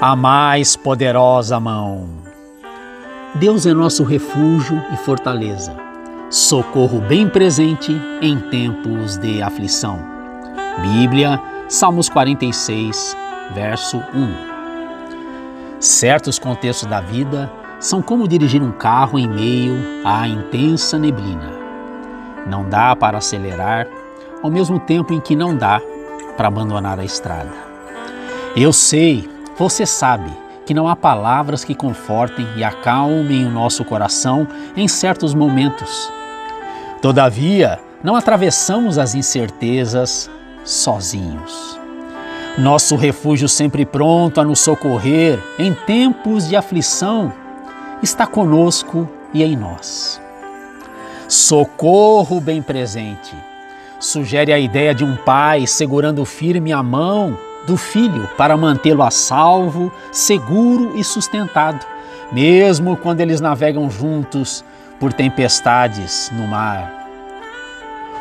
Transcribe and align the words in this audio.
a 0.00 0.16
mais 0.16 0.76
poderosa 0.76 1.60
mão. 1.60 2.08
Deus 3.34 3.66
é 3.66 3.74
nosso 3.74 4.02
refúgio 4.02 4.82
e 4.94 4.96
fortaleza, 4.96 5.76
socorro 6.30 7.00
bem 7.02 7.28
presente 7.28 7.92
em 8.22 8.40
tempos 8.48 9.18
de 9.18 9.42
aflição. 9.42 9.98
Bíblia, 10.80 11.38
Salmos 11.68 12.08
46, 12.08 13.14
verso 13.54 13.98
1. 13.98 14.50
Certos 15.78 16.38
contextos 16.38 16.88
da 16.88 17.02
vida 17.02 17.52
são 17.78 18.00
como 18.00 18.26
dirigir 18.26 18.62
um 18.62 18.72
carro 18.72 19.18
em 19.18 19.28
meio 19.28 19.76
à 20.02 20.26
intensa 20.26 20.98
neblina. 20.98 21.52
Não 22.46 22.66
dá 22.66 22.96
para 22.96 23.18
acelerar, 23.18 23.86
ao 24.42 24.50
mesmo 24.50 24.80
tempo 24.80 25.12
em 25.12 25.20
que 25.20 25.36
não 25.36 25.54
dá 25.54 25.78
para 26.38 26.48
abandonar 26.48 26.98
a 26.98 27.04
estrada. 27.04 27.52
Eu 28.56 28.72
sei 28.72 29.28
você 29.60 29.84
sabe 29.84 30.32
que 30.64 30.72
não 30.72 30.88
há 30.88 30.96
palavras 30.96 31.66
que 31.66 31.74
confortem 31.74 32.48
e 32.56 32.64
acalmem 32.64 33.44
o 33.44 33.50
nosso 33.50 33.84
coração 33.84 34.48
em 34.74 34.88
certos 34.88 35.34
momentos. 35.34 36.10
Todavia, 37.02 37.78
não 38.02 38.16
atravessamos 38.16 38.96
as 38.96 39.14
incertezas 39.14 40.30
sozinhos. 40.64 41.78
Nosso 42.56 42.96
refúgio 42.96 43.50
sempre 43.50 43.84
pronto 43.84 44.40
a 44.40 44.44
nos 44.44 44.60
socorrer 44.60 45.38
em 45.58 45.74
tempos 45.74 46.48
de 46.48 46.56
aflição 46.56 47.30
está 48.02 48.26
conosco 48.26 49.06
e 49.34 49.42
em 49.42 49.54
nós. 49.54 50.18
Socorro 51.28 52.40
bem 52.40 52.62
presente 52.62 53.36
sugere 53.98 54.54
a 54.54 54.58
ideia 54.58 54.94
de 54.94 55.04
um 55.04 55.16
pai 55.16 55.66
segurando 55.66 56.24
firme 56.24 56.72
a 56.72 56.82
mão 56.82 57.36
do 57.66 57.76
filho 57.76 58.28
para 58.36 58.56
mantê-lo 58.56 59.02
a 59.02 59.10
salvo, 59.10 59.92
seguro 60.10 60.92
e 60.96 61.04
sustentado, 61.04 61.84
mesmo 62.32 62.96
quando 62.96 63.20
eles 63.20 63.40
navegam 63.40 63.90
juntos 63.90 64.64
por 64.98 65.12
tempestades 65.12 66.30
no 66.34 66.46
mar. 66.46 67.00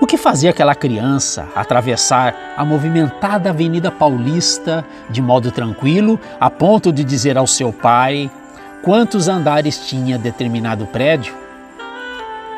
O 0.00 0.06
que 0.06 0.16
fazia 0.18 0.50
aquela 0.50 0.74
criança 0.74 1.48
atravessar 1.54 2.34
a 2.56 2.64
movimentada 2.64 3.50
Avenida 3.50 3.90
Paulista 3.90 4.84
de 5.08 5.22
modo 5.22 5.50
tranquilo, 5.50 6.20
a 6.38 6.50
ponto 6.50 6.92
de 6.92 7.04
dizer 7.04 7.38
ao 7.38 7.46
seu 7.46 7.72
pai 7.72 8.30
quantos 8.82 9.28
andares 9.28 9.86
tinha 9.86 10.18
determinado 10.18 10.84
prédio? 10.86 11.34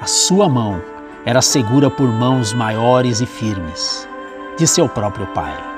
A 0.00 0.06
sua 0.06 0.48
mão 0.48 0.80
era 1.24 1.42
segura 1.42 1.90
por 1.90 2.08
mãos 2.08 2.52
maiores 2.52 3.20
e 3.20 3.26
firmes 3.26 4.08
de 4.56 4.66
seu 4.66 4.88
próprio 4.88 5.26
pai. 5.28 5.77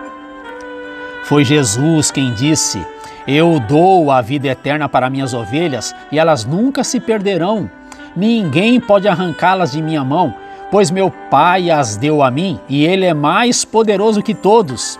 Foi 1.30 1.44
Jesus 1.44 2.10
quem 2.10 2.34
disse: 2.34 2.84
Eu 3.24 3.60
dou 3.60 4.10
a 4.10 4.20
vida 4.20 4.48
eterna 4.48 4.88
para 4.88 5.08
minhas 5.08 5.32
ovelhas 5.32 5.94
e 6.10 6.18
elas 6.18 6.44
nunca 6.44 6.82
se 6.82 6.98
perderão. 6.98 7.70
Ninguém 8.16 8.80
pode 8.80 9.06
arrancá-las 9.06 9.70
de 9.70 9.80
minha 9.80 10.02
mão, 10.02 10.34
pois 10.72 10.90
meu 10.90 11.08
Pai 11.30 11.70
as 11.70 11.96
deu 11.96 12.20
a 12.20 12.32
mim 12.32 12.58
e 12.68 12.84
Ele 12.84 13.06
é 13.06 13.14
mais 13.14 13.64
poderoso 13.64 14.24
que 14.24 14.34
todos. 14.34 14.98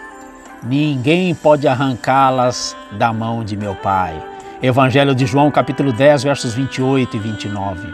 Ninguém 0.62 1.34
pode 1.34 1.67
arrancá-las 1.67 2.77
da 2.92 3.12
mão 3.12 3.42
de 3.42 3.56
meu 3.56 3.75
Pai. 3.75 4.14
Evangelho 4.62 5.17
de 5.17 5.27
João, 5.27 5.51
capítulo 5.51 5.92
10, 5.92 6.23
versos 6.23 6.55
28 6.55 7.17
e 7.17 7.19
29. 7.19 7.89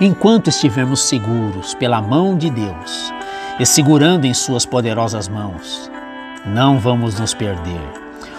Enquanto 0.00 0.48
estivermos 0.48 1.04
seguros 1.04 1.72
pela 1.72 2.02
mão 2.02 2.36
de 2.36 2.50
Deus 2.50 3.14
e 3.60 3.64
segurando 3.64 4.24
em 4.24 4.34
Suas 4.34 4.66
poderosas 4.66 5.28
mãos, 5.28 5.91
não 6.46 6.78
vamos 6.78 7.18
nos 7.18 7.34
perder. 7.34 7.80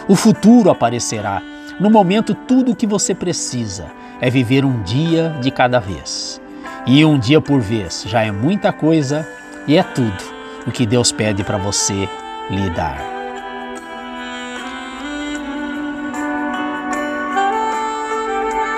O 0.08 0.16
futuro 0.16 0.70
aparecerá. 0.70 1.42
No 1.80 1.90
momento, 1.90 2.36
tudo 2.36 2.72
o 2.72 2.76
que 2.76 2.86
você 2.86 3.16
precisa 3.16 3.86
é 4.20 4.30
viver 4.30 4.66
um 4.66 4.82
dia 4.84 5.36
de 5.42 5.50
cada 5.50 5.80
vez. 5.80 6.42
E 6.86 7.04
um 7.05 7.17
dia 7.17 7.39
por 7.39 7.61
vez 7.61 8.04
já 8.05 8.22
é 8.22 8.32
muita 8.32 8.72
coisa 8.73 9.27
e 9.67 9.77
é 9.77 9.83
tudo 9.83 10.23
o 10.67 10.72
que 10.72 10.86
Deus 10.86 11.11
pede 11.11 11.44
para 11.44 11.58
você 11.58 12.08
lhe 12.50 12.70
dar. 12.72 13.23